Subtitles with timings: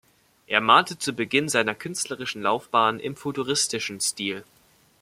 [0.47, 4.43] Er malte zu Beginn seiner künstlerischen Laufbahn im futuristischen Stil.